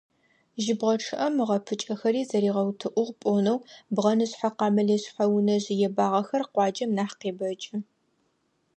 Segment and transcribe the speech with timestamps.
[0.63, 3.59] Жьыбгъэ чъыӀэм ыгъэпӀыкӀэхи заригъэутӀыӀугъ пloнэу,
[3.95, 7.77] бгъэнышъхьэ-къамылышъхьэ унэжъ ебагъэхэр къуаджэм нахь къебэкӀы.